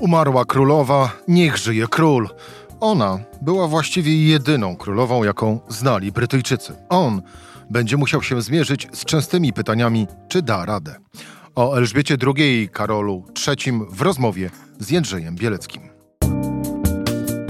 [0.00, 2.28] Umarła królowa, niech żyje król.
[2.80, 6.72] Ona była właściwie jedyną królową, jaką znali Brytyjczycy.
[6.88, 7.22] On
[7.70, 10.94] będzie musiał się zmierzyć z częstymi pytaniami, czy da radę.
[11.54, 15.82] O Elżbiecie II i Karolu III w rozmowie z Jędrzejem Bieleckim.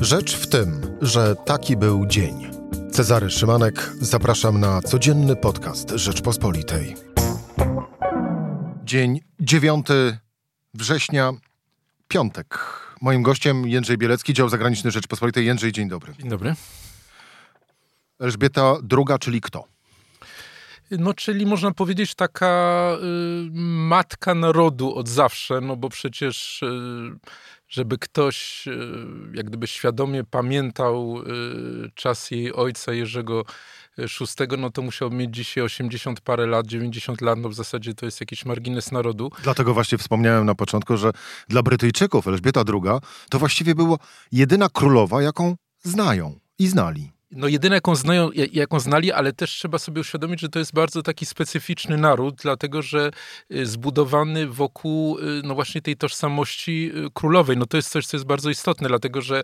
[0.00, 2.50] Rzecz w tym, że taki był dzień.
[2.92, 6.96] Cezary Szymanek, zapraszam na codzienny podcast Rzeczpospolitej.
[8.84, 9.86] Dzień 9
[10.74, 11.32] września,
[12.10, 12.58] piątek.
[13.00, 15.46] Moim gościem Jędrzej Bielecki, dział zagraniczny Rzeczpospolitej.
[15.46, 16.12] Jędrzej, dzień dobry.
[16.18, 16.54] Dzień dobry.
[18.20, 19.64] Elżbieta II, czyli kto?
[20.90, 23.50] No, czyli można powiedzieć taka y,
[23.88, 26.66] matka narodu od zawsze, no bo przecież y,
[27.70, 28.72] żeby ktoś y,
[29.34, 33.44] jak gdyby świadomie pamiętał y, czas jej ojca Jerzego
[33.98, 38.06] VI, no to musiał mieć dzisiaj 80 parę lat, 90 lat, no w zasadzie to
[38.06, 39.30] jest jakiś margines narodu.
[39.42, 41.10] Dlatego właśnie wspomniałem na początku, że
[41.48, 43.96] dla Brytyjczyków Elżbieta II to właściwie była
[44.32, 47.19] jedyna królowa, jaką znają i znali.
[47.32, 51.02] No jedyne, jaką, znają, jaką znali, ale też trzeba sobie uświadomić, że to jest bardzo
[51.02, 53.10] taki specyficzny naród, dlatego że
[53.50, 57.56] y, zbudowany wokół y, no właśnie tej tożsamości y, królowej.
[57.56, 59.42] No to jest coś, co jest bardzo istotne, dlatego że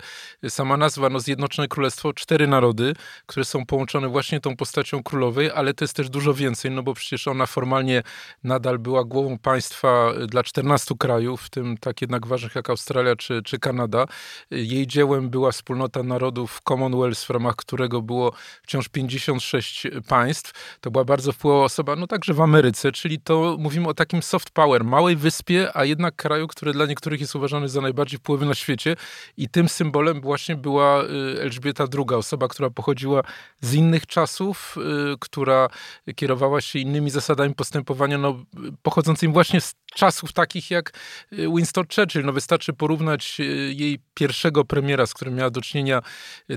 [0.49, 2.93] sama nazwa, no Zjednoczone Królestwo, cztery narody,
[3.27, 6.95] które są połączone właśnie tą postacią królowej, ale to jest też dużo więcej, no bo
[6.95, 8.03] przecież ona formalnie
[8.45, 13.43] nadal była głową państwa dla 14 krajów, w tym tak jednak ważnych jak Australia czy,
[13.43, 14.07] czy Kanada.
[14.51, 18.33] Jej dziełem była wspólnota narodów Commonwealth, w ramach której którego było
[18.63, 20.79] wciąż 56 państw.
[20.81, 24.51] To była bardzo wpływowa osoba, no także w Ameryce, czyli to mówimy o takim soft
[24.51, 28.55] power, małej wyspie, a jednak kraju, który dla niektórych jest uważany za najbardziej wpływy na
[28.55, 28.97] świecie
[29.37, 31.07] i tym symbolem właśnie była y,
[31.43, 33.23] Elżbieta II, osoba, która pochodziła
[33.61, 34.77] z innych czasów,
[35.13, 35.69] y, która
[36.15, 38.45] kierowała się innymi zasadami postępowania, no,
[38.83, 40.93] pochodzącymi właśnie z czasów takich jak
[41.33, 42.25] y, Winston Churchill.
[42.25, 46.03] No wystarczy porównać jej pierwszego premiera, z którym miała do czynienia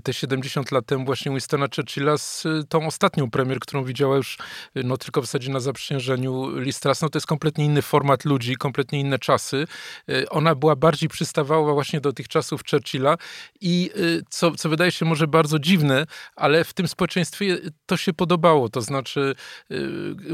[0.03, 4.37] te 70 lat temu, właśnie Winstona Churchilla z y, tą ostatnią premier, którą widziała już
[4.77, 7.01] y, no tylko w zasadzie na zaprzysiężeniu Listras.
[7.01, 9.67] No to jest kompletnie inny format ludzi, kompletnie inne czasy.
[10.09, 13.17] Y, ona była bardziej przystawała właśnie do tych czasów Churchilla
[13.61, 13.91] i
[14.29, 16.05] co, co wydaje się może bardzo dziwne,
[16.35, 18.69] ale w tym społeczeństwie to się podobało.
[18.69, 19.35] To znaczy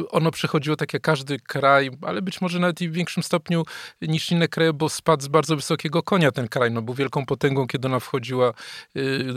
[0.09, 3.63] ono przechodziło tak jak każdy kraj, ale być może nawet i większym stopniu
[4.01, 6.71] niż inne kraje, bo spadł z bardzo wysokiego konia ten kraj.
[6.71, 8.53] No był wielką potęgą, kiedy ona wchodziła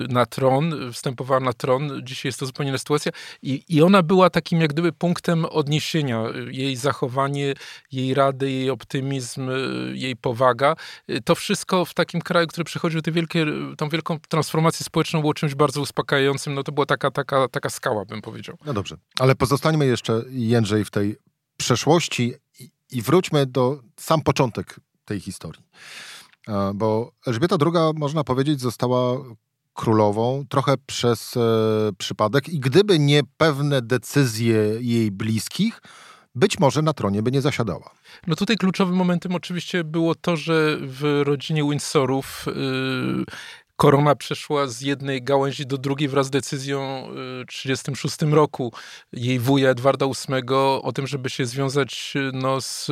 [0.08, 2.00] na tron, wstępowała na tron.
[2.04, 3.12] Dzisiaj jest to zupełnie inna sytuacja.
[3.42, 6.24] I, I ona była takim jak gdyby punktem odniesienia.
[6.50, 7.54] Jej zachowanie,
[7.92, 9.50] jej rady, jej optymizm,
[9.92, 10.76] jej powaga.
[11.24, 13.46] To wszystko w takim kraju, który przechodził tę wielkie,
[13.76, 16.54] tą wielką transformację społeczną było czymś bardzo uspokajającym.
[16.54, 18.58] No to była taka, taka, taka skała, bym powiedział.
[18.66, 18.96] No dobrze.
[19.20, 21.16] Ale pozostańmy jeszcze, Jędrzej, w tej
[21.56, 22.34] przeszłości
[22.92, 25.62] i, wróćmy do sam początek tej historii.
[26.48, 29.18] E, bo Elżbieta II, można powiedzieć, została
[29.74, 31.40] królową trochę przez e,
[31.98, 35.80] przypadek i gdyby nie pewne decyzje jej bliskich,
[36.34, 37.90] być może na tronie by nie zasiadała.
[38.26, 43.24] No tutaj kluczowym momentem oczywiście było to, że w rodzinie Windsorów yy,
[43.78, 48.72] korona przeszła z jednej gałęzi do drugiej wraz z decyzją w 1936 roku
[49.12, 50.42] jej wuja Edwarda VIII
[50.82, 52.90] o tym, żeby się związać no, z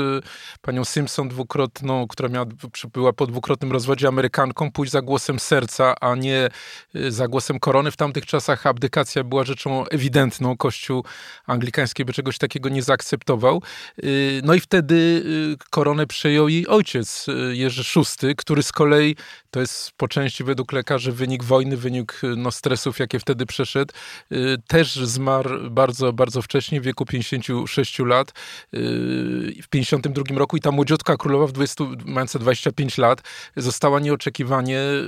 [0.60, 2.46] panią Simpson dwukrotną, która miała,
[2.92, 6.48] była po dwukrotnym rozwodzie Amerykanką, pójść za głosem serca, a nie
[6.96, 7.90] y, za głosem korony.
[7.90, 10.56] W tamtych czasach abdykacja była rzeczą ewidentną.
[10.56, 11.04] Kościół
[11.46, 13.62] anglikański by czegoś takiego nie zaakceptował.
[14.04, 17.82] Y, no i wtedy y, koronę przejął jej ojciec Jerzy
[18.22, 19.16] VI, który z kolei,
[19.50, 23.94] to jest po części według lekarzy wynik wojny, wynik no, stresów, jakie wtedy przeszedł.
[24.32, 28.32] Y, też zmarł bardzo, bardzo wcześnie, w wieku 56 lat,
[28.74, 33.22] y, w 52 roku i ta młodziutka królowa w 20, mająca 25 lat
[33.56, 35.04] została nieoczekiwanie y,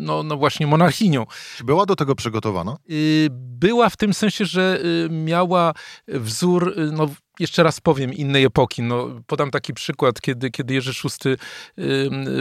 [0.00, 1.26] no, no właśnie monarchinią.
[1.64, 2.76] Była do tego przygotowana?
[3.30, 4.80] Była w tym sensie, że
[5.10, 5.72] miała
[6.08, 7.08] wzór no,
[7.40, 8.82] jeszcze raz powiem, innej epoki.
[8.82, 11.36] No, podam taki przykład, kiedy, kiedy Jerzy VI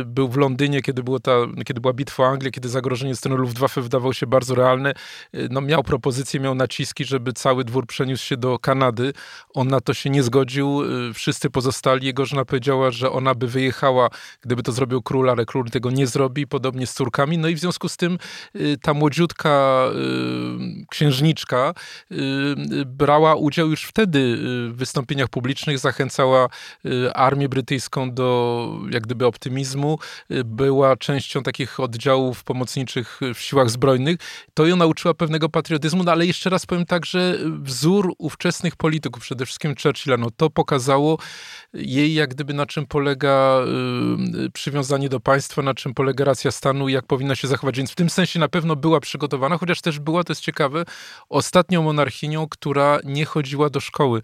[0.05, 1.31] był w Londynie, kiedy, było ta,
[1.65, 4.93] kiedy była bitwa o Anglię, kiedy zagrożenie strony Luftwaffe wydawało się bardzo realne.
[5.35, 9.13] Y, no, miał propozycję, miał naciski, żeby cały dwór przeniósł się do Kanady.
[9.53, 10.81] On na to się nie zgodził.
[11.09, 12.05] Y, wszyscy pozostali.
[12.05, 14.09] Jego żona powiedziała, że ona by wyjechała,
[14.41, 16.47] gdyby to zrobił król, ale król tego nie zrobi.
[16.47, 17.37] Podobnie z córkami.
[17.37, 18.17] No i w związku z tym
[18.55, 19.51] y, ta młodziutka
[20.89, 21.73] księżniczka
[22.85, 24.37] brała udział już wtedy
[24.73, 26.49] w wystąpieniach publicznych, zachęcała
[27.13, 28.29] armię brytyjską do
[28.91, 29.99] jak gdyby optymizmu,
[30.45, 34.17] była częścią takich oddziałów pomocniczych w siłach zbrojnych.
[34.53, 39.23] To ją nauczyła pewnego patriotyzmu, no ale jeszcze raz powiem tak, że wzór ówczesnych polityków,
[39.23, 41.17] przede wszystkim Churchilla, no to pokazało
[41.73, 43.59] jej jak gdyby na czym polega
[44.53, 47.77] przywiązanie do państwa, na czym polega racja stanu i jak powinna się zachować.
[47.77, 50.85] Więc w tym sensie na pewno była przygotowana, chociaż też była, to jest ciekawe,
[51.29, 54.21] ostatnią monarchinią, która nie chodziła do szkoły.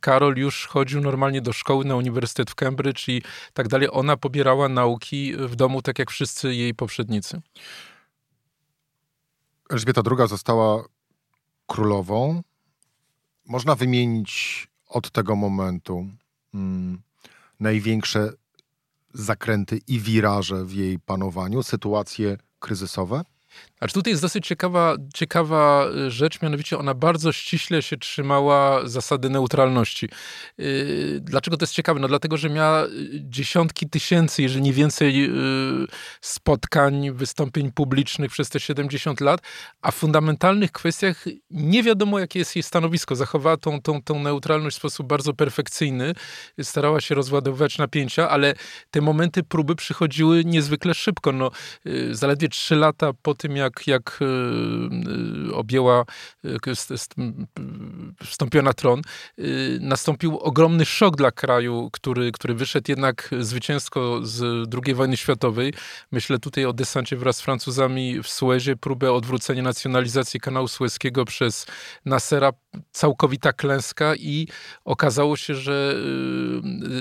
[0.00, 3.22] Karol już chodził normalnie do szkoły na Uniwersytet w Cambridge i
[3.52, 3.88] tak dalej.
[3.92, 7.40] Ona pobierała nauki w domu, tak jak wszyscy jej poprzednicy.
[9.70, 10.84] Elżbieta II została
[11.66, 12.42] królową.
[13.46, 16.06] Można wymienić od tego momentu
[16.52, 17.02] hmm,
[17.60, 18.32] największe
[19.14, 23.24] zakręty i wiraże w jej panowaniu, sytuacje kryzysowe?
[23.82, 29.30] Znaczy tutaj jest dosyć ciekawa, ciekawa y, rzecz, mianowicie ona bardzo ściśle się trzymała zasady
[29.30, 30.08] neutralności.
[30.60, 32.00] Y, dlaczego to jest ciekawe?
[32.00, 35.30] No dlatego, że miała y, dziesiątki tysięcy, jeżeli nie więcej
[36.20, 39.40] spotkań, wystąpień publicznych przez te 70 lat,
[39.82, 43.16] a w fundamentalnych kwestiach nie wiadomo, jakie jest jej stanowisko.
[43.16, 46.14] Zachowała tą, tą, tą neutralność w sposób bardzo perfekcyjny,
[46.62, 48.54] starała się rozładowywać napięcia, ale
[48.90, 51.32] te momenty próby przychodziły niezwykle szybko.
[51.32, 51.50] No,
[52.10, 54.24] zaledwie trzy lata po tym, jak jak, e,
[55.50, 56.04] e, objęła,
[56.44, 56.74] e,
[58.24, 59.02] wstąpiła na tron,
[59.80, 65.74] nastąpił ogromny szok dla kraju, który, który wyszedł jednak zwycięsko z II wojny światowej.
[66.12, 71.66] Myślę tutaj o desancie wraz z Francuzami w Suezie, próbę odwrócenia nacjonalizacji kanału sueskiego przez
[72.04, 72.52] Nassera,
[72.92, 74.48] całkowita klęska i
[74.84, 75.94] okazało się, że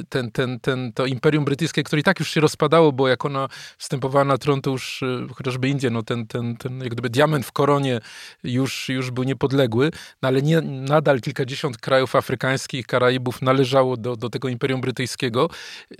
[0.10, 3.48] ten, ten, ten, to Imperium Brytyjskie, które i tak już się rozpadało, bo jak ona
[3.78, 5.04] wstępowała na tron, to już
[5.36, 8.00] chociażby Indie, no ten, ten, ten jak gdyby diament w koronie
[8.44, 9.92] już, już był niepodległy,
[10.22, 15.50] no ale nie, nadal kilkadziesiąt krajów afrykańskich, Karaibów należało do, do tego Imperium Brytyjskiego.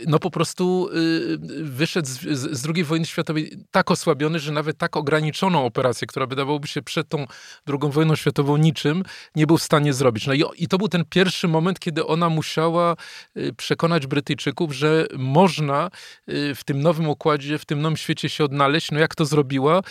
[0.08, 4.78] No po prostu y, wyszedł z, z, z II wojny światowej tak osłabiony, że nawet
[4.78, 7.26] tak ograniczoną operację, która wydawałoby się przed tą
[7.68, 9.04] II wojną światową niczym,
[9.36, 10.28] nie był w stanie zrobić.
[10.28, 12.96] No i, i to był ten pierwszy moment, kiedy ona musiała
[13.38, 15.90] y, przekonać Brytyjczyków, że można
[16.30, 18.92] y, w tym nowym układzie, w tym nowym świecie się odnaleźć.
[18.92, 19.82] No jak to zrobiła?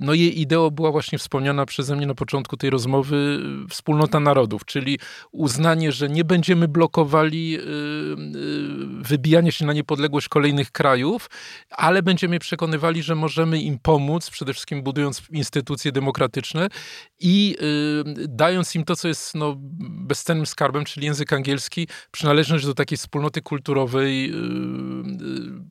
[0.00, 3.40] no jej ideą była właśnie wspomniana przeze mnie na początku tej rozmowy
[3.70, 4.98] wspólnota narodów, czyli
[5.32, 7.66] uznanie, że nie będziemy blokowali y, y,
[9.02, 11.30] wybijania się na niepodległość kolejnych krajów,
[11.70, 16.68] ale będziemy przekonywali, że możemy im pomóc, przede wszystkim budując instytucje demokratyczne
[17.20, 17.56] i
[18.18, 22.98] y, dając im to, co jest no, bezcennym skarbem, czyli język angielski, przynależność do takiej
[22.98, 24.32] wspólnoty kulturowej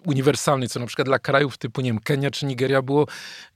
[0.06, 3.08] uniwersalnej, co na przykład dla krajów typu, nie wiem, Kenia czy Nigeria było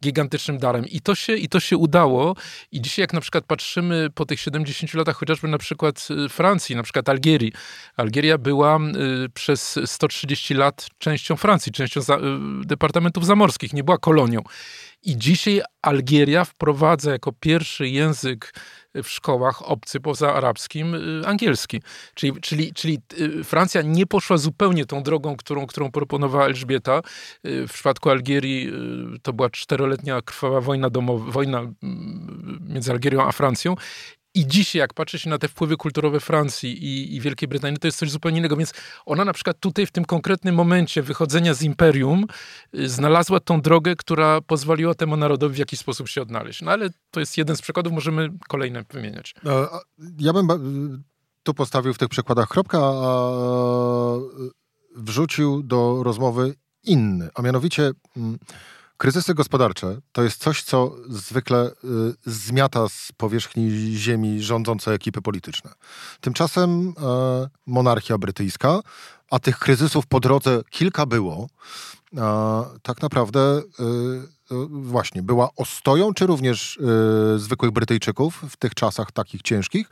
[0.04, 0.88] gigantycznym darem.
[0.88, 2.36] I to się, i to się udało.
[2.72, 6.75] I dzisiaj, jak na przykład patrzymy po tych 70 latach, chociażby na przykład y, Francji,
[6.75, 7.52] na przykład Algierii.
[7.98, 8.80] Algieria była
[9.25, 12.20] y, przez 130 lat częścią Francji, częścią za, y,
[12.66, 14.42] departamentów zamorskich, nie była kolonią.
[15.05, 18.53] I dzisiaj Algieria wprowadza jako pierwszy język
[18.95, 21.81] w szkołach obcy poza arabskim y, angielski.
[22.15, 27.01] Czyli, czyli, czyli y, Francja nie poszła zupełnie tą drogą, którą, którą proponowała Elżbieta.
[27.45, 28.71] Y, w przypadku Algierii
[29.21, 33.75] to była czteroletnia krwawa wojna domowa, wojna mm, między Algierią a Francją
[34.35, 37.88] i dzisiaj, jak patrzy się na te wpływy kulturowe Francji i, i, Wielkiej Brytanii, to
[37.88, 38.57] jest coś zupełnie innego.
[38.57, 38.74] Więc
[39.06, 42.25] ona na przykład tutaj, w tym konkretnym momencie wychodzenia z imperium,
[42.75, 46.62] y, znalazła tą drogę, która pozwoliła temu narodowi w jakiś sposób się odnaleźć.
[46.62, 49.35] No ale to jest jeden z przykładów, możemy kolejne wymieniać.
[49.45, 49.68] E,
[50.19, 50.47] ja bym
[51.44, 53.33] tu postawił w tych przykładach kropkę, a
[54.95, 57.91] wrzucił do rozmowy inny, a mianowicie.
[58.18, 58.39] Mm,
[59.03, 61.72] Kryzysy gospodarcze to jest coś, co zwykle y,
[62.25, 65.72] zmiata z powierzchni ziemi rządzące ekipy polityczne.
[66.22, 66.93] Tymczasem y,
[67.65, 68.79] monarchia brytyjska,
[69.31, 71.48] a tych kryzysów po drodze kilka było,
[72.13, 72.17] y,
[72.81, 73.62] tak naprawdę
[74.69, 76.79] właśnie była ostoją, czy również
[77.38, 79.89] zwykłych Brytyjczyków w tych czasach takich ciężkich,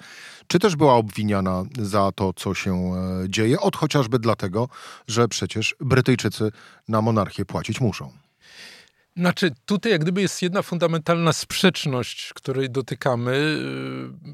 [0.48, 2.94] czy też była obwiniana za to, co się
[3.27, 4.70] dzieje, od chociażby dlatego,
[5.08, 6.51] że przecież Brytyjczycy
[6.88, 8.21] na monarchię płacić muszą.
[9.18, 13.32] Znaczy, tutaj jak gdyby jest jedna fundamentalna sprzeczność, której dotykamy,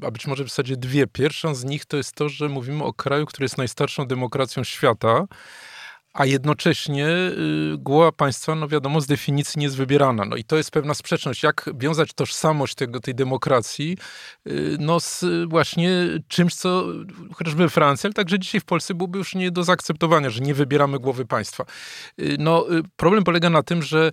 [0.02, 1.06] y, a być może w zasadzie dwie.
[1.06, 5.26] Pierwszą z nich to jest to, że mówimy o kraju, który jest najstarszą demokracją świata,
[6.18, 10.24] a jednocześnie y, głowa państwa, no wiadomo, z definicji nie jest wybierana.
[10.24, 11.42] No i to jest pewna sprzeczność.
[11.42, 13.96] Jak wiązać tożsamość tego, tej demokracji
[14.46, 15.90] y, no z właśnie
[16.28, 16.84] czymś, co
[17.34, 20.54] chociażby we Francji, ale także dzisiaj w Polsce byłoby już nie do zaakceptowania, że nie
[20.54, 21.64] wybieramy głowy państwa.
[22.20, 24.12] Y, no problem polega na tym, że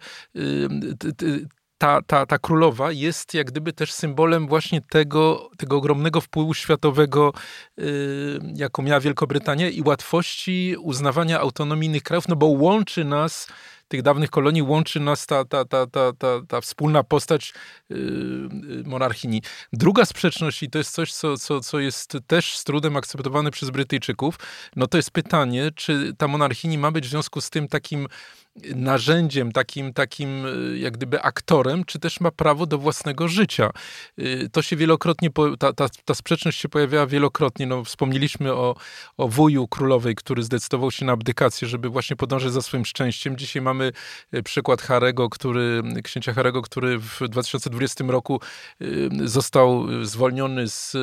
[1.78, 7.34] ta, ta, ta królowa jest jak gdyby też symbolem właśnie tego, tego ogromnego wpływu światowego,
[7.78, 7.86] yy,
[8.56, 13.48] jaką miała Wielkobrytania i łatwości uznawania autonomii innych krajów, no bo łączy nas
[13.88, 17.54] tych dawnych kolonii łączy nas ta, ta, ta, ta, ta, ta wspólna postać
[17.90, 18.50] yy,
[18.86, 19.42] monarchini.
[19.74, 23.70] Druga sprzeczność, i to jest coś, co, co, co jest też z trudem akceptowane przez
[23.70, 24.36] Brytyjczyków,
[24.76, 28.08] no to jest pytanie, czy ta monarchini ma być w związku z tym takim
[28.76, 33.70] narzędziem, takim, takim y, jak gdyby aktorem, czy też ma prawo do własnego życia.
[34.20, 37.66] Y, to się wielokrotnie, ta, ta, ta sprzeczność się pojawiała wielokrotnie.
[37.66, 38.76] No, wspomnieliśmy o,
[39.18, 43.38] o wuju królowej, który zdecydował się na abdykację, żeby właśnie podążać za swoim szczęściem.
[43.38, 43.92] Dzisiaj mamy
[44.34, 48.42] y, przykład Harego, który, księcia Harego, który w 2020 roku
[49.24, 50.96] został zwolniony z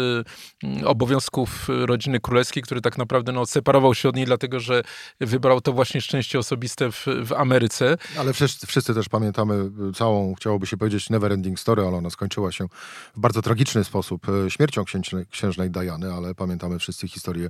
[0.85, 4.83] obowiązków rodziny królewskiej, który tak naprawdę no, separował się od niej, dlatego że
[5.21, 7.97] wybrał to właśnie szczęście osobiste w, w Ameryce.
[8.19, 9.55] Ale wszyscy, wszyscy też pamiętamy
[9.91, 12.69] y, całą, chciałoby się powiedzieć, never ending story, ale ona skończyła się
[13.17, 17.49] w bardzo tragiczny sposób y, śmiercią księżnej, księżnej Diany, ale pamiętamy wszyscy historię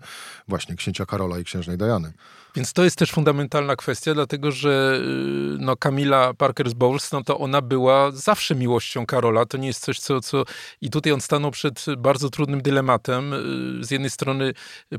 [0.48, 2.12] właśnie księcia Karola i księżnej Diany.
[2.54, 7.38] Więc to jest też fundamentalna kwestia, dlatego że y, no, Camilla Parker Bowles, no to
[7.38, 9.46] ona była zawsze miłością Karola.
[9.46, 10.44] To nie jest coś, co, co...
[10.80, 13.34] I tutaj on stanął przed bardzo trudnym dylematem.
[13.80, 14.52] Z jednej strony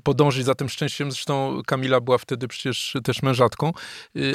[0.04, 3.74] podążyć za tym szczęściem, zresztą Kamila była wtedy przecież też mężatką,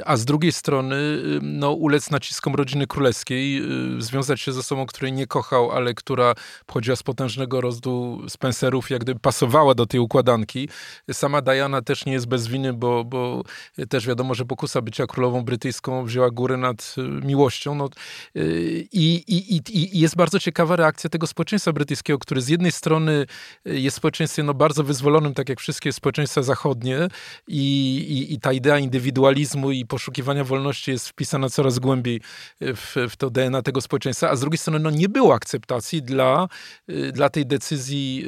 [0.04, 0.96] a z drugiej drugiej strony
[1.42, 3.62] no, ulec naciskom rodziny królewskiej,
[3.98, 6.34] y, związać się ze osobą, której nie kochał, ale która
[6.66, 10.68] pochodziła z potężnego rodu Spencerów, jak gdyby pasowała do tej układanki.
[11.12, 13.42] Sama Diana też nie jest bez winy, bo, bo
[13.88, 17.74] też wiadomo, że pokusa bycia królową brytyjską wzięła górę nad y, miłością.
[17.74, 17.88] No,
[18.36, 22.72] y, i, i, i, I jest bardzo ciekawa reakcja tego społeczeństwa brytyjskiego, które z jednej
[22.72, 23.26] strony
[23.64, 27.08] jest społeczeństwem no, bardzo wyzwolonym, tak jak wszystkie społeczeństwa zachodnie
[27.48, 32.20] i, i, i ta idea indywidualizmu i poszukiwania wolności jest wpisana coraz głębiej
[32.60, 36.48] w, w to DNA tego społeczeństwa, a z drugiej strony no, nie było akceptacji dla,
[36.90, 38.24] y, dla tej decyzji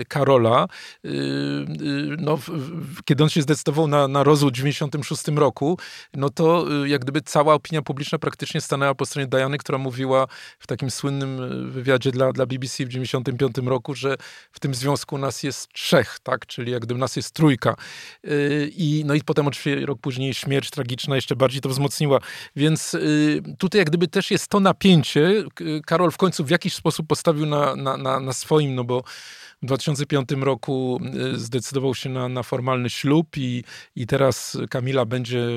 [0.00, 0.66] y, Karola.
[2.18, 2.38] No,
[3.04, 5.78] kiedy on się zdecydował na, na rozwód w 1996 roku,
[6.14, 10.26] no to jak gdyby cała opinia publiczna praktycznie stanęła po stronie Diany, która mówiła
[10.58, 11.38] w takim słynnym
[11.70, 14.16] wywiadzie dla, dla BBC w 1995 roku, że
[14.52, 16.46] w tym związku nas jest trzech, tak?
[16.46, 17.76] czyli jak gdyby nas jest trójka.
[18.70, 22.20] I, no i potem oczywiście rok później śmierć tragiczna jeszcze bardziej to wzmocniła.
[22.56, 25.44] Więc y, tutaj jak gdyby też jest to napięcie.
[25.86, 29.02] Karol w końcu w jakiś sposób postawił na, na, na, na swoim, no bo
[29.62, 31.00] w 2005 roku
[31.34, 33.64] y, zdecydował się na, na formalny ślub i,
[33.96, 35.48] i teraz Kamila będzie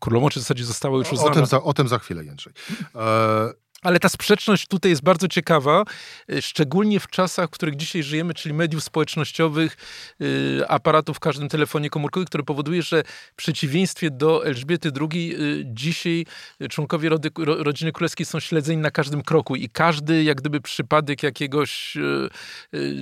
[0.00, 1.30] królową, czy w zasadzie została już uznana.
[1.30, 2.52] O tym za, o tym za chwilę, Jędrzej.
[2.94, 5.84] E ale ta sprzeczność tutaj jest bardzo ciekawa,
[6.32, 9.76] y, szczególnie w czasach, w których dzisiaj żyjemy, czyli mediów społecznościowych,
[10.20, 15.62] y, aparatów w każdym telefonie komórkowym, które powoduje, że w przeciwieństwie do Elżbiety II y,
[15.66, 16.26] dzisiaj
[16.70, 21.96] członkowie rody, rodziny królewskiej są śledzeni na każdym kroku i każdy jak gdyby przypadek jakiegoś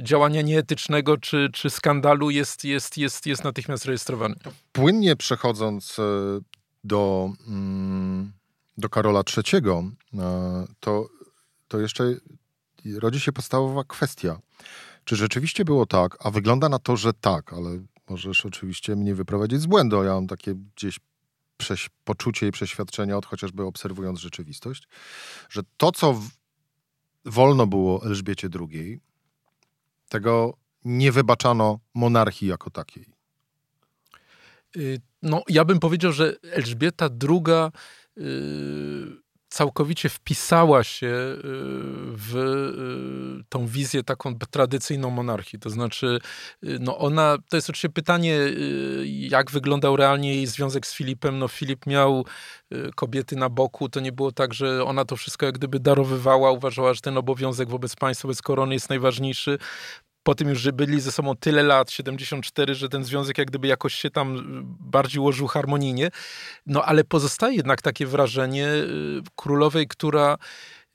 [0.03, 4.35] działania nieetycznego czy, czy skandalu jest, jest, jest, jest natychmiast rejestrowany.
[4.73, 5.97] Płynnie przechodząc
[6.85, 7.31] do...
[7.49, 8.36] Mm
[8.79, 11.09] do Karola III, e, to,
[11.69, 12.15] to jeszcze
[12.99, 14.39] rodzi się podstawowa kwestia.
[15.05, 17.79] Czy rzeczywiście było tak, a wygląda na to, że tak, ale
[18.09, 20.05] możesz oczywiście mnie wyprowadzić z błędu.
[20.05, 21.01] Ja mam takie gdzieś
[22.05, 24.89] poczucie i przeświadczenia, od chociażby obserwując rzeczywistość,
[25.49, 26.29] że to, co w,
[27.25, 29.01] wolno było Elżbiecie II,
[30.09, 33.07] tego nie wybaczano monarchii jako takiej.
[34.77, 37.71] Y, no, ja bym powiedział, że Elżbieta II
[39.49, 41.39] całkowicie wpisała się y,
[42.13, 45.59] w y, tą wizję taką tradycyjną monarchii.
[45.59, 46.19] To znaczy,
[46.63, 48.39] no ona, to jest oczywiście pytanie,
[49.05, 51.39] jak wyglądał realnie jej związek z Filipem.
[51.39, 52.25] No Filip miał
[52.95, 56.95] kobiety na boku, to nie było tak, że ona to wszystko jak gdyby darowywała, uważała,
[56.95, 59.59] że ten obowiązek wobec państwa, wobec korony jest najważniejszy
[60.27, 63.67] po tym już, że byli ze sobą tyle lat, 74, że ten związek jak gdyby
[63.67, 64.43] jakoś się tam
[64.81, 66.11] bardziej ułożył harmonijnie.
[66.67, 70.37] No ale pozostaje jednak takie wrażenie y, królowej, która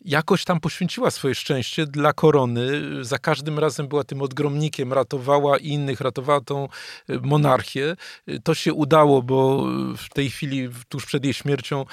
[0.06, 2.72] jakoś tam poświęciła swoje szczęście dla korony.
[3.02, 6.68] Za każdym razem była tym odgromnikiem, ratowała innych, ratowała tą
[7.10, 7.96] y, monarchię.
[8.30, 9.68] Y, to się udało, bo
[9.98, 11.86] w tej chwili, tuż przed jej śmiercią,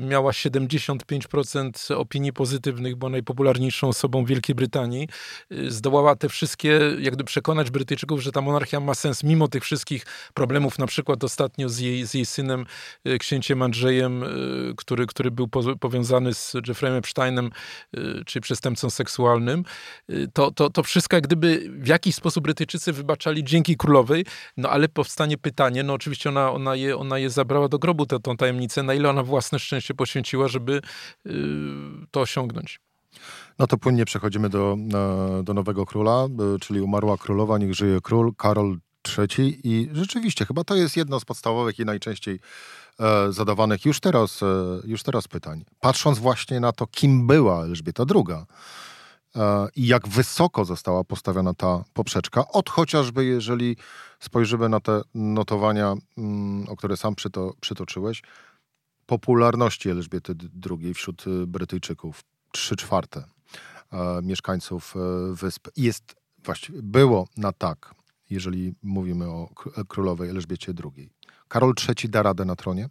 [0.00, 5.08] miała 75% opinii pozytywnych, była najpopularniejszą osobą Wielkiej Brytanii.
[5.68, 10.78] Zdołała te wszystkie, jakby przekonać Brytyjczyków, że ta monarchia ma sens, mimo tych wszystkich problemów,
[10.78, 12.66] na przykład ostatnio z jej, z jej synem,
[13.18, 14.24] księciem Andrzejem,
[14.76, 15.48] który, który był
[15.80, 19.64] powiązany z Jeffreyem Epsteinem, przestępcem, czy przestępcą seksualnym,
[20.32, 24.24] to, to, to wszystko jak gdyby w jakiś sposób Brytyjczycy wybaczali dzięki królowej,
[24.56, 28.20] no ale powstanie pytanie, no oczywiście ona, ona, je, ona je zabrała do grobu, tę,
[28.20, 30.80] tą tajemnicę, na ile ona własne szczęście poświęciła, żeby
[32.10, 32.80] to osiągnąć.
[33.58, 34.76] No to płynnie przechodzimy do,
[35.42, 36.26] do nowego króla,
[36.60, 38.78] czyli umarła królowa, niech żyje król, Karol
[39.18, 42.40] III i rzeczywiście chyba to jest jedno z podstawowych i najczęściej e,
[43.30, 44.46] zadawanych już teraz, e,
[44.84, 45.64] już teraz pytań.
[45.80, 48.36] Patrząc właśnie na to, kim była Elżbieta II
[49.36, 53.76] e, i jak wysoko została postawiona ta poprzeczka, od chociażby jeżeli
[54.20, 58.22] spojrzymy na te notowania, mm, o które sam przyto, przytoczyłeś,
[59.06, 60.34] popularności Elżbiety
[60.70, 62.20] II wśród Brytyjczyków,
[62.52, 63.24] trzy czwarte
[63.92, 65.68] e, mieszkańców e, wysp.
[65.76, 67.94] Jest właściwie, było na tak
[68.30, 69.48] jeżeli mówimy o
[69.88, 71.10] królowej Elżbiecie II.
[71.48, 72.88] Karol III da radę na tronie?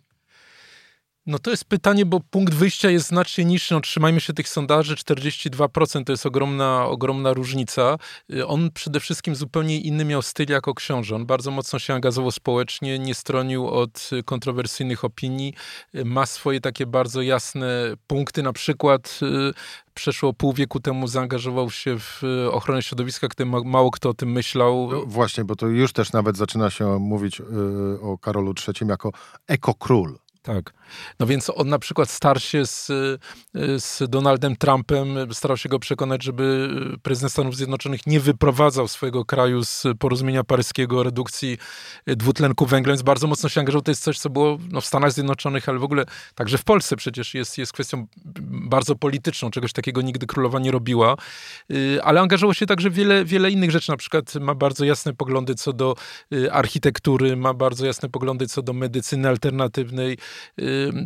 [1.27, 3.73] No to jest pytanie, bo punkt wyjścia jest znacznie niższy.
[3.73, 7.97] No, trzymajmy się tych sondaży, 42% to jest ogromna, ogromna różnica.
[8.33, 11.15] Y, on przede wszystkim zupełnie inny miał styl jako książę.
[11.15, 15.53] On bardzo mocno się angażował społecznie, nie stronił od kontrowersyjnych opinii.
[15.95, 19.53] Y, ma swoje takie bardzo jasne punkty, na przykład y,
[19.93, 24.89] przeszło pół wieku temu zaangażował się w ochronę środowiska, gdy mało kto o tym myślał.
[24.91, 27.41] No właśnie, bo to już też nawet zaczyna się mówić
[28.01, 29.11] o Karolu III jako
[29.47, 30.17] ekokról.
[30.47, 30.73] Tak.
[31.19, 32.87] No więc on na przykład starł się z,
[33.77, 36.69] z Donaldem Trumpem, starał się go przekonać, żeby
[37.03, 41.57] prezydent Stanów Zjednoczonych nie wyprowadzał swojego kraju z porozumienia paryskiego o redukcji
[42.07, 43.81] dwutlenku węgla, więc bardzo mocno się angażował.
[43.81, 46.95] To jest coś, co było no, w Stanach Zjednoczonych, ale w ogóle także w Polsce
[46.95, 48.07] przecież jest, jest kwestią
[48.51, 49.51] bardzo polityczną.
[49.51, 51.15] Czegoś takiego nigdy królowa nie robiła.
[51.71, 53.91] Y, ale angażował się także wiele, wiele innych rzeczy.
[53.91, 55.95] Na przykład ma bardzo jasne poglądy co do
[56.33, 60.17] y, architektury, ma bardzo jasne poglądy co do medycyny alternatywnej,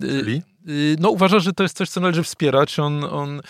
[0.02, 0.42] Czyli?
[1.00, 2.80] No uważa, że to jest coś, co należy wspierać.
[2.80, 3.42] On, on,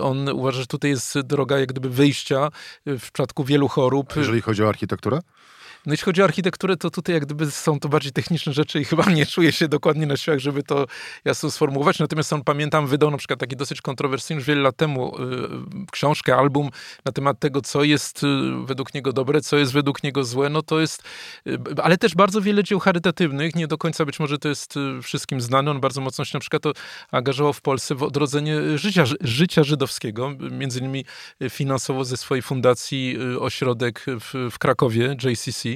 [0.00, 2.48] on uważa, że tutaj jest droga jak gdyby wyjścia
[2.86, 4.12] w przypadku wielu chorób.
[4.16, 5.20] A jeżeli chodzi o architekturę?
[5.86, 8.84] No jeśli chodzi o architekturę, to tutaj jak gdyby są to bardziej techniczne rzeczy i
[8.84, 10.86] chyba nie czuję się dokładnie na siłach, żeby to
[11.24, 11.98] jasno sformułować.
[11.98, 16.36] Natomiast on, pamiętam, wydał na przykład taki dosyć kontrowersyjny już wiele lat temu y, książkę,
[16.36, 16.70] album
[17.04, 18.26] na temat tego, co jest y,
[18.64, 20.48] według niego dobre, co jest według niego złe.
[20.48, 21.02] No to jest,
[21.46, 23.54] y, ale też bardzo wiele dzieł charytatywnych.
[23.54, 25.70] Nie do końca być może to jest wszystkim znane.
[25.70, 26.72] On bardzo mocno się na przykład to
[27.10, 30.32] angażował w Polsce w odrodzenie życia, życia żydowskiego.
[30.50, 31.04] Między innymi
[31.50, 35.71] finansowo ze swojej fundacji ośrodek w, w Krakowie, JCC,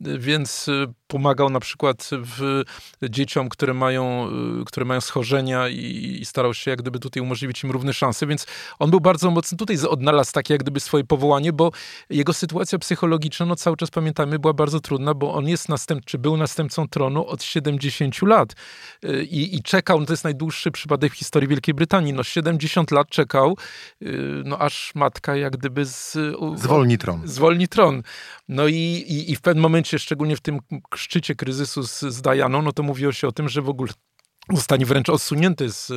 [0.00, 2.62] więc y, pomagał na przykład w
[3.10, 4.28] dzieciom, które mają,
[4.60, 8.26] y, które mają schorzenia i, i, starał się jak gdyby tutaj umożliwić im równe szanse,
[8.26, 8.46] więc
[8.78, 11.70] on był bardzo mocny tutaj, odnalazł takie jak gdyby swoje powołanie, bo
[12.10, 16.36] jego sytuacja psychologiczna, no cały czas pamiętamy, była bardzo trudna, bo on jest następcy, był
[16.36, 18.54] następcą tronu od 70 lat
[19.04, 22.90] y, i, i czekał, no to jest najdłuższy przypadek w historii Wielkiej Brytanii, no 70
[22.90, 23.56] lat czekał,
[24.44, 26.18] no aż matka jak gdyby z,
[26.54, 27.20] zwolni tron.
[27.24, 28.02] Zwolni tron.
[28.48, 30.58] No i, i, i w pewnym momencie, szczególnie w tym
[30.94, 32.22] szczycie kryzysu z, z
[32.62, 33.92] no to mówiło się o tym, że w ogóle
[34.56, 35.92] zostanie wręcz odsunięty z,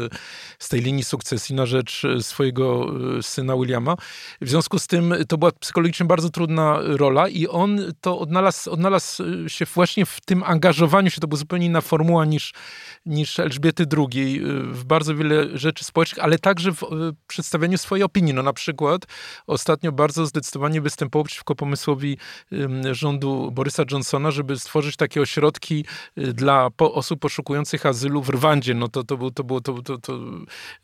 [0.60, 3.96] z tej linii sukcesji na rzecz e, swojego e, syna Williama.
[4.42, 9.24] W związku z tym to była psychologicznie bardzo trudna rola i on to odnalazł, odnalazł
[9.48, 12.54] się właśnie w tym angażowaniu się, to była zupełnie inna formuła niż,
[13.06, 16.82] niż Elżbiety II e, w bardzo wiele rzeczy społecznych, ale także w
[17.28, 18.34] przedstawianiu swojej opinii.
[18.34, 19.02] No na przykład
[19.48, 22.18] ostatnio bardzo zdecydowanie występował przeciwko pomysłowi
[22.92, 25.86] rządu Borysa Johnsona, żeby stworzyć takie ośrodki
[26.18, 30.20] dla osób poszukujących azylu w Rwandzie, no to, to, było, to było to, to, to,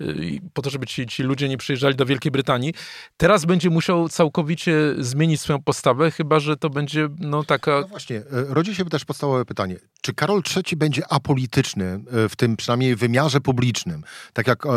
[0.02, 2.74] y, po to, żeby ci, ci ludzie nie przyjeżdżali do Wielkiej Brytanii.
[3.18, 7.82] Teraz będzie musiał całkowicie zmienić swoją postawę, chyba, że to będzie no taka...
[7.82, 9.80] No właśnie, e, rodzi się też podstawowe pytanie.
[10.02, 14.04] Czy Karol III będzie apolityczny e, w tym przynajmniej wymiarze publicznym?
[14.34, 14.70] Tak jak e,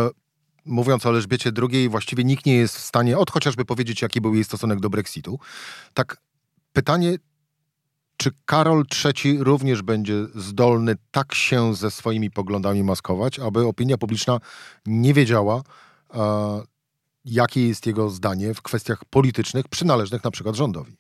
[0.65, 4.35] mówiąc o Elżbiecie II, właściwie nikt nie jest w stanie, od chociażby powiedzieć, jaki był
[4.35, 5.39] jej stosunek do Brexitu.
[5.95, 6.17] Tak
[6.73, 7.17] pytanie,
[8.23, 14.39] czy Karol III również będzie zdolny tak się ze swoimi poglądami maskować, aby opinia publiczna
[14.87, 15.63] nie wiedziała,
[16.15, 16.63] e,
[17.25, 20.97] jakie jest jego zdanie w kwestiach politycznych przynależnych na przykład rządowi?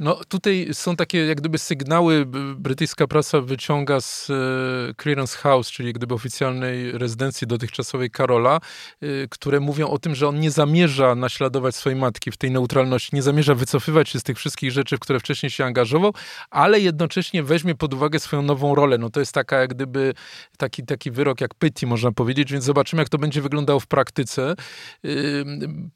[0.00, 5.86] No tutaj są takie jak gdyby sygnały, brytyjska prasa wyciąga z e, Clearance House, czyli
[5.86, 11.14] jak gdyby oficjalnej rezydencji dotychczasowej Karola, e, które mówią o tym, że on nie zamierza
[11.14, 15.00] naśladować swojej matki w tej neutralności, nie zamierza wycofywać się z tych wszystkich rzeczy, w
[15.00, 16.14] które wcześniej się angażował,
[16.50, 18.98] ale jednocześnie weźmie pod uwagę swoją nową rolę.
[18.98, 20.14] No to jest taka jak gdyby
[20.58, 24.54] taki, taki wyrok jak Pytti, można powiedzieć, więc zobaczymy, jak to będzie wyglądało w praktyce.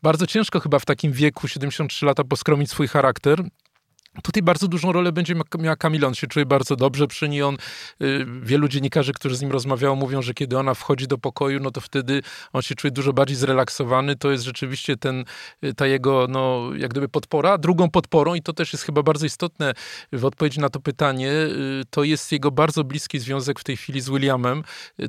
[0.02, 3.44] Bardzo ciężko chyba w takim wieku, 73 lata, poskromić swój charakter.
[4.22, 6.09] Tutaj bardzo dużą rolę będzie miała Kamila.
[6.09, 7.42] On się czuje bardzo dobrze przy niej.
[7.42, 7.57] On,
[8.02, 11.70] y, wielu dziennikarzy, którzy z nim rozmawiają, mówią, że kiedy ona wchodzi do pokoju, no
[11.70, 14.16] to wtedy on się czuje dużo bardziej zrelaksowany.
[14.16, 15.24] To jest rzeczywiście ten,
[15.64, 17.59] y, ta jego, no, jak gdyby podpora.
[17.59, 19.74] Drugą podporą, i to też jest chyba bardzo istotne
[20.12, 24.00] w odpowiedzi na to pytanie, y, to jest jego bardzo bliski związek w tej chwili
[24.00, 24.64] z Williamem.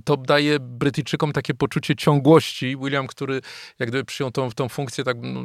[0.05, 2.77] To daje Brytyjczykom takie poczucie ciągłości.
[2.77, 3.41] William, który
[3.79, 5.43] jak gdyby przyjął tą, tą funkcję tak no,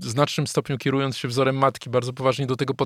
[0.00, 2.83] w znacznym stopniu kierując się wzorem matki, bardzo poważnie do tego podchodzi,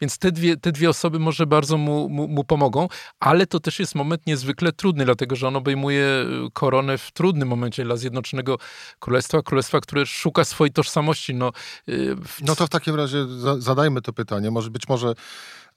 [0.00, 2.88] więc te dwie, te dwie osoby może bardzo mu, mu, mu pomogą,
[3.20, 6.04] ale to też jest moment niezwykle trudny, dlatego że on obejmuje
[6.46, 8.58] y, koronę w trudnym momencie dla Zjednoczonego
[8.98, 11.34] Królestwa, królestwa, które szuka swojej tożsamości.
[11.34, 11.52] No,
[11.88, 15.14] y, no to w takim razie za, zadajmy to pytanie, może być może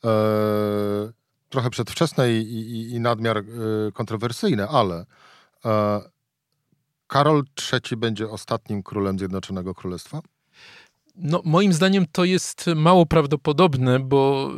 [0.06, 0.08] e,
[1.50, 3.44] trochę przedwczesne i, i, i nadmiar e,
[3.94, 5.06] kontrowersyjne, ale
[5.66, 6.02] e,
[7.08, 10.22] Karol III będzie ostatnim królem Zjednoczonego Królestwa?
[11.18, 14.52] No, moim zdaniem to jest mało prawdopodobne, bo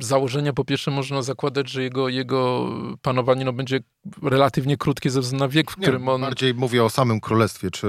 [0.00, 2.68] e, założenia po pierwsze można zakładać, że jego, jego
[3.02, 3.80] panowanie no, będzie
[4.22, 6.20] relatywnie krótkie ze względu na wiek, w Nie, którym on...
[6.20, 7.70] Bardziej mówię o samym królestwie.
[7.70, 7.86] Czy,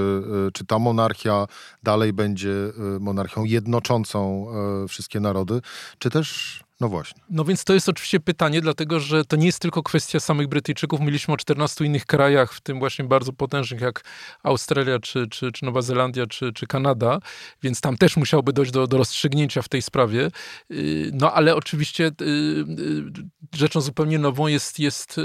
[0.47, 1.47] e, czy ta monarchia
[1.83, 4.47] dalej będzie e, monarchią jednoczącą
[4.87, 5.61] wszystkie narody,
[5.99, 7.21] czy też no właśnie.
[7.29, 10.99] No więc to jest oczywiście pytanie, dlatego że to nie jest tylko kwestia samych Brytyjczyków.
[10.99, 14.03] Mieliśmy o 14 innych krajach, w tym właśnie bardzo potężnych jak
[14.43, 17.19] Australia, czy, czy, czy Nowa Zelandia, czy, czy Kanada,
[17.63, 20.31] więc tam też musiałby dojść do, do rozstrzygnięcia w tej sprawie.
[20.71, 25.15] Y, no ale oczywiście y, y, rzeczą zupełnie nową jest, jest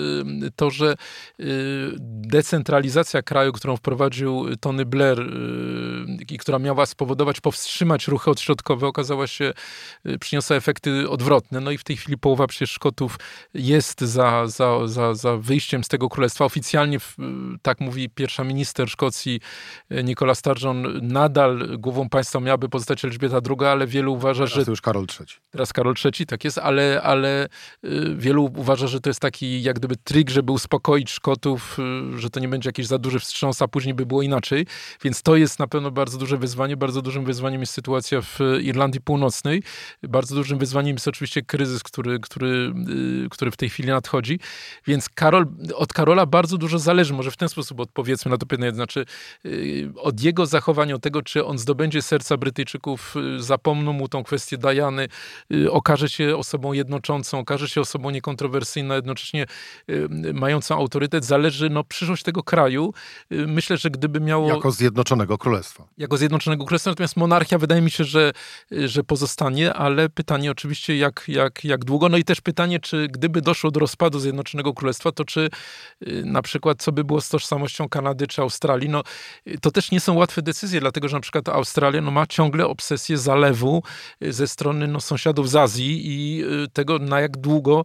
[0.56, 0.94] to, że
[1.98, 5.18] decentralizacja kraju, którą wprowadził Tony Blair
[6.30, 9.52] i która miała spowodować, powstrzymać ruchy odśrodkowe, okazała się,
[10.20, 11.61] przyniosła efekty odwrotne istotne.
[11.61, 13.18] No i w tej chwili połowa przecież Szkotów
[13.54, 16.44] jest za, za, za, za wyjściem z tego królestwa.
[16.44, 16.98] Oficjalnie,
[17.62, 19.40] tak mówi pierwsza minister Szkocji
[19.90, 24.54] e, Nicola Sturgeon, nadal głową państwa miałaby pozostać Elżbieta II, ale wielu uważa, że...
[24.54, 25.28] Teraz już Karol III.
[25.50, 27.48] Teraz Karol III, tak jest, ale, ale e,
[28.16, 31.78] wielu uważa, że to jest taki jak gdyby trik, żeby uspokoić Szkotów,
[32.14, 34.66] e, że to nie będzie jakiś za duży wstrząs, a później by było inaczej.
[35.04, 36.76] Więc to jest na pewno bardzo duże wyzwanie.
[36.76, 39.62] Bardzo dużym wyzwaniem jest sytuacja w Irlandii Północnej.
[40.02, 42.73] Bardzo dużym wyzwaniem jest oczywiście kryzys, który, który,
[43.27, 44.38] y, który w tej chwili nadchodzi.
[44.87, 47.14] Więc Karol, od Karola bardzo dużo zależy.
[47.14, 48.73] Może w ten sposób odpowiedzmy na to pytanie.
[48.73, 49.05] Znaczy,
[49.47, 54.25] y, od jego zachowania, od tego, czy on zdobędzie serca Brytyjczyków, y, zapomną mu tą
[54.25, 55.09] kwestię Dajany,
[55.70, 59.47] okaże się osobą jednoczącą, okaże się osobą niekontrowersyjną, jednocześnie
[60.35, 62.94] mającą autorytet, zależy no, przyszłość tego kraju.
[63.31, 64.49] Myślę, że gdyby miało...
[64.49, 65.88] Jako Zjednoczonego Królestwa.
[65.99, 68.33] Jako Zjednoczonego Królestwa, natomiast monarchia wydaje mi się, że,
[68.70, 72.08] że pozostanie, ale pytanie oczywiście, jak jak, jak, długo.
[72.08, 75.50] No i też pytanie, czy gdyby doszło do rozpadu Zjednoczonego Królestwa, to czy
[76.08, 78.88] y, na przykład co by było z tożsamością Kanady czy Australii?
[78.88, 79.02] No,
[79.46, 82.66] y, to też nie są łatwe decyzje, dlatego że na przykład Australia no, ma ciągle
[82.66, 83.82] obsesję zalewu
[84.22, 87.84] y, ze strony no, sąsiadów z Azji i tego, na jak długo,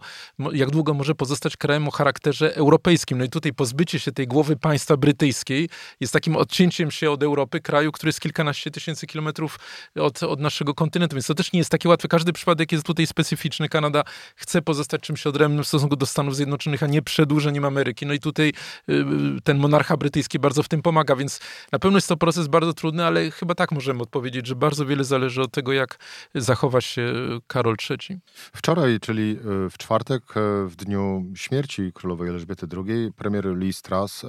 [0.54, 3.18] jak długo może pozostać krajem o charakterze europejskim.
[3.18, 7.60] No i tutaj pozbycie się tej głowy państwa brytyjskiej jest takim odcięciem się od Europy,
[7.60, 9.60] kraju, który jest kilkanaście tysięcy kilometrów
[9.96, 12.08] od, od naszego kontynentu, więc to też nie jest takie łatwe.
[12.08, 13.29] Każdy przypadek jest tutaj specyficzny
[13.70, 14.04] Kanada
[14.36, 18.06] chce pozostać czymś odrębnym w stosunku do Stanów Zjednoczonych, a nie przedłużeniem Ameryki.
[18.06, 18.54] No i tutaj
[18.90, 21.40] y, y, ten monarcha brytyjski bardzo w tym pomaga, więc
[21.72, 25.04] na pewno jest to proces bardzo trudny, ale chyba tak możemy odpowiedzieć, że bardzo wiele
[25.04, 25.98] zależy od tego, jak
[26.36, 27.14] zachowa się
[27.48, 28.20] Karol III.
[28.54, 29.32] Wczoraj, czyli
[29.66, 30.24] y, w czwartek,
[30.66, 34.26] w dniu śmierci królowej Elżbiety II, premier Lee Strass,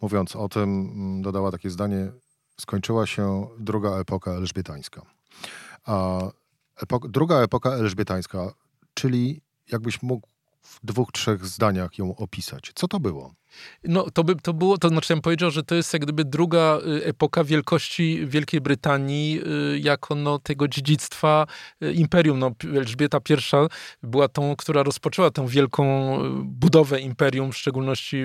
[0.00, 2.12] mówiąc o tym, mm, dodała takie zdanie:
[2.60, 5.02] Skończyła się druga epoka elżbietańska.
[5.86, 6.20] A
[7.08, 8.52] druga epoka elżbietańska,
[8.94, 9.40] czyli
[9.72, 10.28] jakbyś mógł
[10.62, 12.72] w dwóch, trzech zdaniach ją opisać.
[12.74, 13.34] Co to było?
[13.84, 16.24] No, to by to było, to znaczy ja bym powiedział, że to jest jak gdyby
[16.24, 19.40] druga y, epoka wielkości Wielkiej Brytanii
[19.74, 21.46] y, jako no, tego dziedzictwa
[21.82, 22.38] y, imperium.
[22.38, 28.24] No, Elżbieta I była tą, która rozpoczęła tę wielką budowę imperium, w szczególności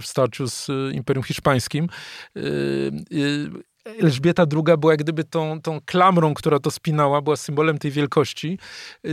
[0.00, 1.88] w starciu z Imperium Hiszpańskim
[3.84, 8.58] Elżbieta II była jak gdyby tą, tą klamrą, która to spinała, była symbolem tej wielkości.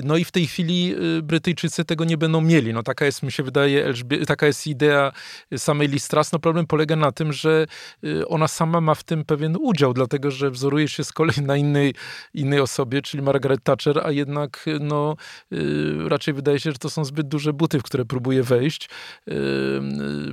[0.03, 2.73] No i w tej chwili y, Brytyjczycy tego nie będą mieli.
[2.73, 5.11] No taka jest, mi się wydaje, Elżbie taka jest idea
[5.57, 6.31] samej Listras.
[6.31, 7.65] No problem polega na tym, że
[8.03, 11.57] y, ona sama ma w tym pewien udział, dlatego że wzoruje się z kolei na
[11.57, 11.93] innej,
[12.33, 15.15] innej osobie, czyli Margaret Thatcher, a jednak no,
[15.53, 18.89] y, raczej wydaje się, że to są zbyt duże buty, w które próbuje wejść.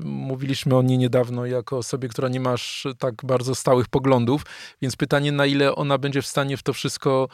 [0.05, 4.43] Mówiliśmy o niej niedawno jako osobie, która nie masz tak bardzo stałych poglądów rządów,
[4.83, 7.29] więc pytanie, na ile ona będzie w stanie w to wszystko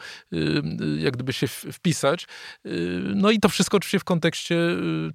[0.97, 2.27] jak gdyby się wpisać.
[3.15, 4.57] No i to wszystko oczywiście w kontekście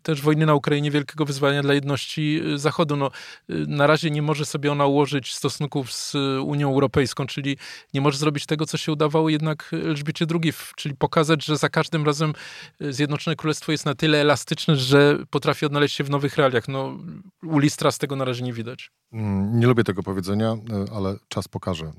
[0.03, 2.97] też wojny na Ukrainie, wielkiego wyzwania dla jedności Zachodu.
[2.97, 3.11] No,
[3.49, 6.15] na razie nie może sobie ona ułożyć stosunków z
[6.45, 7.57] Unią Europejską, czyli
[7.95, 12.07] nie może zrobić tego, co się udawało jednak Elżbiecie II, czyli pokazać, że za każdym
[12.07, 12.33] razem
[12.81, 16.69] Zjednoczone Królestwo jest na tyle elastyczne, że potrafi odnaleźć się w nowych realiach.
[16.69, 16.99] No,
[17.43, 18.91] u Listra z tego na razie nie widać.
[19.13, 20.57] Mm, nie lubię tego powiedzenia,
[20.95, 21.49] ale czas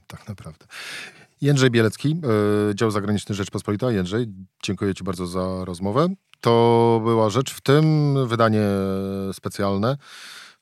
[0.08, 0.66] tak naprawdę.
[1.42, 2.22] Jędrzej Bielecki,
[2.72, 3.92] e, dział zagraniczny Rzeczpospolita.
[3.92, 4.28] Jędrzej,
[4.64, 6.08] dziękuję Ci bardzo za rozmowę.
[6.42, 8.64] To była rzecz w tym, wydanie
[9.34, 9.98] specjalne.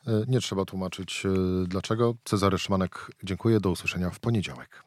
[0.08, 1.24] E, nie trzeba tłumaczyć
[1.66, 2.16] dlaczego.
[2.24, 3.60] Cezary Szymanek, dziękuję.
[3.60, 4.87] Do usłyszenia w poniedziałek.